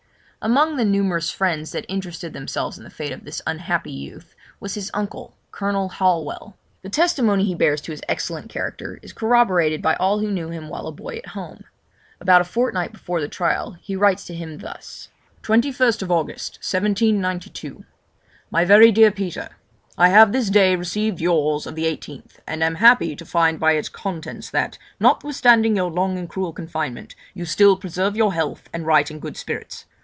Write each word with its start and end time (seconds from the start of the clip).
Among 0.43 0.75
the 0.75 0.85
numerous 0.85 1.29
friends 1.29 1.71
that 1.71 1.85
interested 1.87 2.33
themselves 2.33 2.75
in 2.79 2.83
the 2.83 2.89
fate 2.89 3.11
of 3.11 3.25
this 3.25 3.43
unhappy 3.45 3.91
youth, 3.91 4.35
was 4.59 4.73
his 4.73 4.89
uncle, 4.91 5.35
Colonel 5.51 5.87
Holwell. 5.89 6.57
The 6.81 6.89
testimony 6.89 7.43
he 7.45 7.53
bears 7.53 7.79
to 7.81 7.91
his 7.91 8.01
excellent 8.09 8.49
character 8.49 8.97
is 9.03 9.13
corroborated 9.13 9.83
by 9.83 9.93
all 9.97 10.17
who 10.17 10.31
knew 10.31 10.49
him 10.49 10.67
while 10.67 10.87
a 10.87 10.91
boy 10.91 11.17
at 11.17 11.27
home. 11.35 11.65
About 12.19 12.41
a 12.41 12.43
fortnight 12.43 12.91
before 12.91 13.21
the 13.21 13.27
trial 13.27 13.73
he 13.81 13.95
writes 13.95 14.25
to 14.25 14.33
him 14.33 14.57
thus: 14.57 15.09
'21st 15.43 16.09
August, 16.09 16.53
1792. 16.55 17.85
'MY 18.49 18.65
VERY 18.65 18.91
DEAR 18.91 19.11
PETER, 19.11 19.49
I 19.95 20.09
have 20.09 20.31
this 20.31 20.49
day 20.49 20.75
received 20.75 21.21
yours 21.21 21.67
of 21.67 21.75
the 21.75 21.85
18th, 21.85 22.37
and 22.47 22.63
am 22.63 22.73
happy 22.81 23.15
to 23.15 23.25
find 23.27 23.59
by 23.59 23.73
its 23.73 23.89
contents 23.89 24.49
that, 24.49 24.79
notwithstanding 24.99 25.75
your 25.75 25.91
long 25.91 26.17
and 26.17 26.27
cruel 26.27 26.51
confinement, 26.51 27.13
you 27.35 27.45
still 27.45 27.77
preserve 27.77 28.15
your 28.17 28.33
health, 28.33 28.67
and 28.73 28.87
write 28.87 29.11
in 29.11 29.19
good 29.19 29.37
spirits. 29.37 29.85